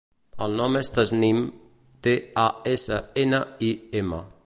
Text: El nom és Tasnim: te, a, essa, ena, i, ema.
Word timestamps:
El 0.45 0.55
nom 0.59 0.77
és 0.79 0.89
Tasnim: 0.95 1.43
te, 2.07 2.17
a, 2.47 2.49
essa, 2.75 3.01
ena, 3.27 3.47
i, 3.71 3.75
ema. 4.03 4.25